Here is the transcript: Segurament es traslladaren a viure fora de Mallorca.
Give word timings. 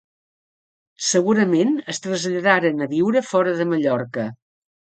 Segurament 1.09 1.75
es 1.93 2.01
traslladaren 2.07 2.83
a 2.87 2.89
viure 2.97 3.25
fora 3.29 3.57
de 3.63 3.69
Mallorca. 3.77 4.29